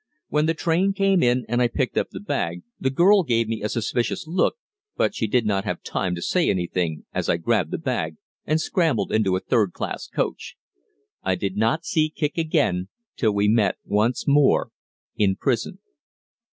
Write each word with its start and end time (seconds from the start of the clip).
When 0.29 0.47
the 0.47 0.55
train 0.55 0.93
came 0.93 1.21
in 1.21 1.45
and 1.47 1.61
I 1.61 1.67
picked 1.67 1.95
up 1.95 2.09
the 2.09 2.19
bag 2.19 2.63
the 2.79 2.89
girl 2.89 3.21
gave 3.21 3.47
me 3.47 3.61
a 3.61 3.69
suspicious 3.69 4.25
look, 4.25 4.55
but 4.97 5.13
she 5.13 5.27
did 5.27 5.45
not 5.45 5.63
have 5.63 5.83
time 5.83 6.15
to 6.15 6.23
say 6.23 6.49
anything, 6.49 7.05
as 7.13 7.29
I 7.29 7.37
grabbed 7.37 7.69
the 7.69 7.77
bag 7.77 8.15
and 8.43 8.59
scrambled 8.59 9.11
into 9.11 9.35
a 9.35 9.39
third 9.39 9.73
class 9.73 10.07
coach. 10.07 10.55
I 11.21 11.35
did 11.35 11.55
not 11.55 11.85
see 11.85 12.09
Kicq 12.17 12.39
again 12.39 12.87
till 13.15 13.31
we 13.35 13.47
met 13.47 13.77
once 13.85 14.27
more 14.27 14.71
in 15.17 15.35
prison. 15.35 15.77